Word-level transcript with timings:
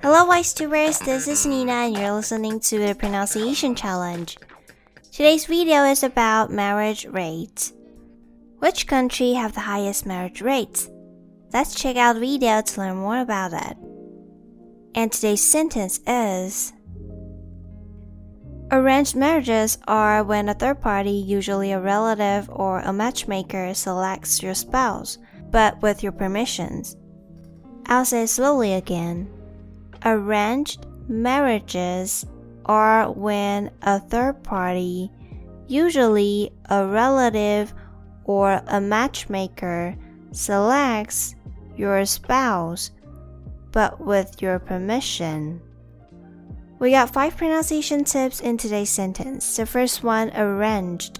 Hello, 0.00 0.24
wise 0.24 0.52
tubers. 0.52 0.98
This 0.98 1.28
is 1.28 1.46
Nina, 1.46 1.72
and 1.72 1.96
you're 1.96 2.12
listening 2.12 2.58
to 2.60 2.78
the 2.78 2.94
Pronunciation 2.96 3.76
Challenge. 3.76 4.36
Today's 5.12 5.46
video 5.46 5.84
is 5.84 6.02
about 6.02 6.50
marriage 6.50 7.06
rates. 7.06 7.72
Which 8.58 8.88
country 8.88 9.34
have 9.34 9.54
the 9.54 9.60
highest 9.60 10.06
marriage 10.06 10.40
rates? 10.40 10.90
Let's 11.52 11.80
check 11.80 11.96
out 11.96 12.14
the 12.14 12.20
video 12.20 12.60
to 12.60 12.80
learn 12.80 12.96
more 12.96 13.20
about 13.20 13.52
that. 13.52 13.76
And 14.96 15.12
today's 15.12 15.48
sentence 15.48 16.00
is 16.04 16.72
Arranged 18.70 19.16
marriages 19.16 19.78
are 19.88 20.22
when 20.22 20.50
a 20.50 20.54
third 20.54 20.82
party, 20.82 21.10
usually 21.10 21.72
a 21.72 21.80
relative 21.80 22.50
or 22.52 22.80
a 22.80 22.92
matchmaker, 22.92 23.72
selects 23.72 24.42
your 24.42 24.52
spouse, 24.52 25.16
but 25.50 25.80
with 25.80 26.02
your 26.02 26.12
permissions. 26.12 26.94
I'll 27.86 28.04
say 28.04 28.26
slowly 28.26 28.74
again. 28.74 29.26
Arranged 30.04 30.84
marriages 31.08 32.26
are 32.66 33.10
when 33.10 33.70
a 33.80 34.00
third 34.00 34.42
party, 34.44 35.10
usually 35.66 36.52
a 36.68 36.86
relative 36.86 37.72
or 38.24 38.60
a 38.66 38.82
matchmaker, 38.82 39.96
selects 40.32 41.34
your 41.74 42.04
spouse, 42.04 42.90
but 43.72 43.98
with 43.98 44.42
your 44.42 44.58
permission. 44.58 45.62
We 46.78 46.92
got 46.92 47.12
five 47.12 47.36
pronunciation 47.36 48.04
tips 48.04 48.40
in 48.40 48.56
today's 48.56 48.90
sentence. 48.90 49.56
The 49.56 49.66
first 49.66 50.04
one, 50.04 50.30
arranged. 50.36 51.18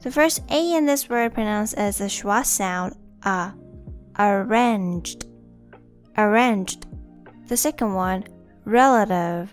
The 0.00 0.10
first 0.10 0.40
A 0.50 0.76
in 0.76 0.86
this 0.86 1.10
word 1.10 1.34
pronounced 1.34 1.74
as 1.74 2.00
a 2.00 2.04
schwa 2.04 2.44
sound, 2.44 2.96
a. 3.22 3.52
Arranged. 4.18 5.26
Arranged. 6.16 6.86
The 7.48 7.56
second 7.56 7.92
one, 7.92 8.24
relative. 8.64 9.52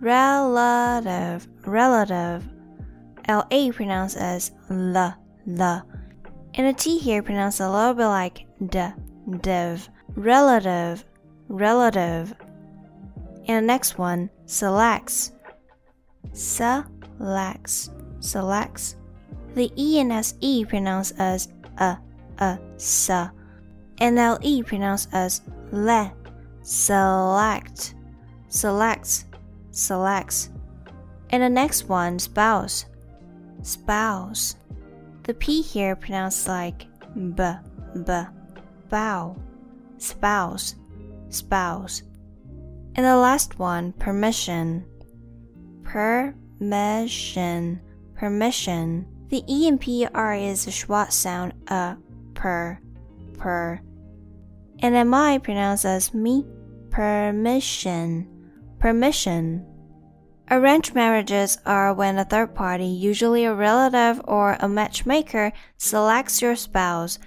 Relative. 0.00 1.46
Relative. 1.66 2.48
LA 3.28 3.70
pronounced 3.70 4.16
as 4.16 4.52
l, 4.70 5.14
l. 5.58 5.82
And 6.54 6.66
a 6.66 6.72
T 6.72 6.98
here 6.98 7.22
pronounced 7.22 7.60
a 7.60 7.70
little 7.70 7.94
bit 7.94 8.06
like 8.06 8.46
d, 8.68 8.82
div. 9.40 9.88
Relative. 10.14 11.04
Relative. 11.48 12.34
And 13.46 13.62
the 13.62 13.66
next 13.66 13.98
one, 13.98 14.30
selects. 14.46 15.32
Selects. 16.32 17.90
Selects. 18.20 18.96
The 19.54 19.70
E 19.76 20.00
and 20.00 20.12
SE 20.12 20.64
pronounced 20.64 21.14
as 21.18 21.52
a, 21.78 21.98
a, 22.38 22.58
sa. 22.76 23.30
And 23.98 24.16
LE 24.16 24.62
pronounced 24.64 25.10
as 25.12 25.42
le. 25.70 26.12
Select. 26.62 27.94
Selects. 28.48 29.26
Selects. 29.70 30.50
And 31.30 31.42
the 31.42 31.50
next 31.50 31.88
one, 31.88 32.18
spouse. 32.18 32.86
Spouse. 33.62 34.56
The 35.24 35.34
P 35.34 35.62
here 35.62 35.96
pronounced 35.96 36.48
like 36.48 36.86
b, 37.14 37.42
b. 38.04 38.22
Bow. 38.88 39.36
Spouse. 39.98 40.76
Spouse. 41.28 42.02
And 42.96 43.04
the 43.04 43.16
last 43.16 43.58
one, 43.58 43.92
permission. 43.94 44.86
Permission. 45.82 47.80
Permission. 48.14 49.06
The 49.28 49.42
E 49.48 49.66
and 49.66 49.80
PR 49.80 50.34
is 50.34 50.68
a 50.68 50.70
schwa 50.70 51.10
sound, 51.10 51.54
a, 51.66 51.96
per, 52.34 52.78
per. 53.36 53.80
And 54.78 55.10
MI 55.10 55.38
pronounced 55.40 55.84
as 55.84 56.14
me, 56.14 56.46
permission. 56.90 58.28
Permission. 58.78 59.66
Arranged 60.50 60.94
marriages 60.94 61.58
are 61.64 61.94
when 61.94 62.18
a 62.18 62.24
third 62.24 62.54
party, 62.54 62.86
usually 62.86 63.44
a 63.44 63.54
relative 63.54 64.20
or 64.24 64.56
a 64.60 64.68
matchmaker, 64.68 65.52
selects 65.78 66.42
your 66.42 66.54
spouse, 66.54 67.18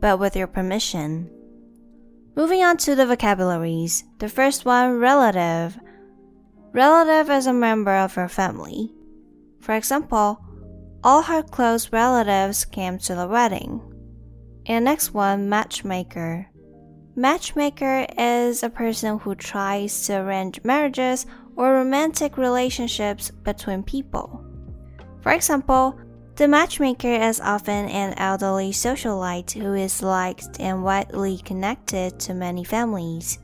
but 0.00 0.18
with 0.18 0.34
your 0.36 0.48
permission. 0.48 1.30
Moving 2.36 2.64
on 2.64 2.78
to 2.78 2.96
the 2.96 3.06
vocabularies. 3.06 4.02
The 4.18 4.28
first 4.28 4.64
one, 4.64 4.98
relative. 4.98 5.78
Relative 6.72 7.30
is 7.30 7.46
a 7.46 7.52
member 7.52 7.94
of 7.94 8.14
her 8.14 8.28
family. 8.28 8.92
For 9.60 9.74
example, 9.74 10.44
all 11.04 11.22
her 11.22 11.44
close 11.44 11.92
relatives 11.92 12.64
came 12.64 12.98
to 12.98 13.14
the 13.14 13.28
wedding. 13.28 13.80
And 14.66 14.84
next 14.84 15.14
one, 15.14 15.48
matchmaker. 15.48 16.48
Matchmaker 17.14 18.06
is 18.18 18.64
a 18.64 18.70
person 18.70 19.20
who 19.20 19.36
tries 19.36 20.06
to 20.06 20.14
arrange 20.14 20.64
marriages 20.64 21.26
or 21.54 21.74
romantic 21.74 22.36
relationships 22.36 23.30
between 23.30 23.84
people. 23.84 24.44
For 25.20 25.30
example, 25.30 25.96
the 26.36 26.48
matchmaker 26.48 27.14
is 27.14 27.40
often 27.40 27.88
an 27.88 28.14
elderly 28.16 28.72
socialite 28.72 29.52
who 29.52 29.74
is 29.74 30.02
liked 30.02 30.58
and 30.58 30.82
widely 30.82 31.38
connected 31.38 32.18
to 32.20 32.34
many 32.34 32.64
families. 32.64 33.38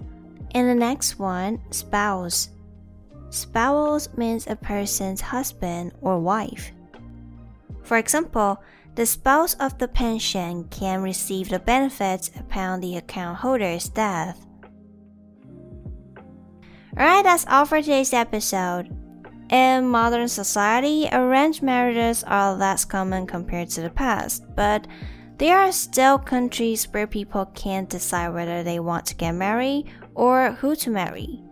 And 0.54 0.68
the 0.68 0.74
next 0.74 1.18
one, 1.18 1.60
spouse. 1.70 2.50
Spouse 3.30 4.08
means 4.16 4.48
a 4.48 4.56
person's 4.56 5.20
husband 5.20 5.92
or 6.00 6.18
wife. 6.18 6.72
For 7.84 7.96
example, 7.96 8.60
the 8.96 9.06
spouse 9.06 9.54
of 9.54 9.78
the 9.78 9.86
pension 9.86 10.64
can 10.64 11.00
receive 11.00 11.48
the 11.48 11.60
benefits 11.60 12.30
upon 12.38 12.80
the 12.80 12.96
account 12.96 13.38
holder's 13.38 13.88
death. 13.88 14.44
Alright, 16.98 17.22
that's 17.22 17.46
all 17.46 17.66
for 17.66 17.80
today's 17.80 18.12
episode. 18.12 18.99
In 19.50 19.88
modern 19.88 20.28
society, 20.28 21.08
arranged 21.10 21.60
marriages 21.60 22.22
are 22.22 22.54
less 22.54 22.84
common 22.84 23.26
compared 23.26 23.68
to 23.70 23.80
the 23.80 23.90
past, 23.90 24.44
but 24.54 24.86
there 25.38 25.58
are 25.58 25.72
still 25.72 26.18
countries 26.18 26.84
where 26.92 27.08
people 27.08 27.46
can't 27.46 27.88
decide 27.88 28.32
whether 28.32 28.62
they 28.62 28.78
want 28.78 29.06
to 29.06 29.16
get 29.16 29.32
married 29.32 29.86
or 30.14 30.52
who 30.52 30.76
to 30.76 30.90
marry. 30.90 31.42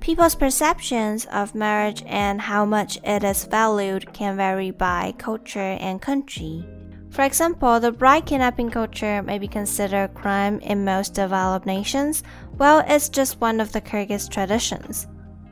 People's 0.00 0.34
perceptions 0.34 1.24
of 1.32 1.54
marriage 1.54 2.02
and 2.06 2.42
how 2.42 2.66
much 2.66 2.98
it 3.04 3.24
is 3.24 3.46
valued 3.46 4.12
can 4.12 4.36
vary 4.36 4.70
by 4.70 5.14
culture 5.16 5.78
and 5.80 6.02
country. 6.02 6.62
For 7.08 7.22
example, 7.22 7.80
the 7.80 7.90
bride 7.90 8.26
kidnapping 8.26 8.70
culture 8.70 9.22
may 9.22 9.38
be 9.38 9.48
considered 9.48 10.04
a 10.04 10.08
crime 10.08 10.60
in 10.60 10.84
most 10.84 11.14
developed 11.14 11.64
nations, 11.64 12.22
while 12.58 12.84
it's 12.86 13.08
just 13.08 13.40
one 13.40 13.60
of 13.60 13.72
the 13.72 13.80
Kyrgyz 13.80 14.28
traditions. 14.30 15.06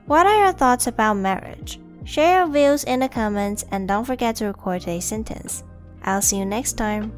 What 0.09 0.25
are 0.25 0.45
your 0.45 0.53
thoughts 0.55 0.87
about 0.87 1.19
marriage? 1.19 1.79
Share 2.05 2.39
your 2.39 2.49
views 2.49 2.83
in 2.85 3.01
the 3.01 3.11
comments 3.11 3.67
and 3.71 3.87
don't 3.87 4.07
forget 4.07 4.37
to 4.37 4.47
record 4.47 4.89
a 4.89 5.01
sentence. 5.01 5.65
I'll 6.03 6.23
see 6.23 6.39
you 6.39 6.47
next 6.47 6.79
time. 6.79 7.13